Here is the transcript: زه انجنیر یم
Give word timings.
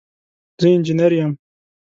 زه 0.61 0.67
انجنیر 0.75 1.11
یم 1.19 1.31